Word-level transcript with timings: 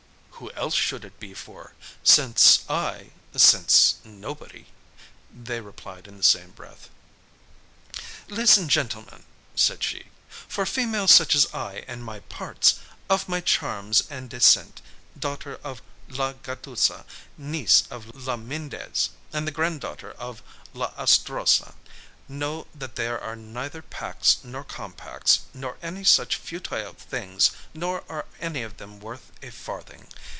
"Who 0.41 0.49
else 0.53 0.73
should 0.73 1.05
it 1.05 1.19
be 1.19 1.35
for? 1.35 1.73
since 2.03 2.61
I 2.67 3.11
since 3.35 3.97
nobody" 4.03 4.65
they 5.31 5.61
replied 5.61 6.07
in 6.07 6.17
the 6.17 6.23
same 6.23 6.49
breath. 6.49 6.89
"Listen, 8.27 8.67
gentlemen," 8.67 9.25
said 9.53 9.83
she. 9.83 10.07
"For 10.47 10.65
females 10.65 11.11
such 11.11 11.35
as 11.35 11.45
I 11.53 11.85
and 11.87 12.03
my 12.03 12.21
parts, 12.21 12.79
of 13.07 13.29
my 13.29 13.39
charms 13.41 14.01
and 14.09 14.31
descent 14.31 14.81
daughter 15.19 15.59
of 15.63 15.79
La 16.09 16.33
Gatusa, 16.33 17.05
niece 17.37 17.83
of 17.91 18.07
La 18.25 18.35
Mêndez, 18.35 19.09
and 19.31 19.53
granddaughter 19.53 20.13
of 20.13 20.41
La 20.73 20.91
Astrosa 20.97 21.75
know 22.27 22.65
that 22.73 22.95
there 22.95 23.21
are 23.21 23.35
neither 23.35 23.83
pacts 23.83 24.37
nor 24.43 24.63
compacts, 24.63 25.41
nor 25.53 25.77
any 25.83 26.03
such 26.03 26.35
futile 26.37 26.93
things, 26.93 27.51
nor 27.75 28.03
are 28.09 28.25
any 28.39 28.63
of 28.63 28.77
them 28.77 28.99
worth 28.99 29.31
a 29.43 29.51
farthing. 29.51 30.07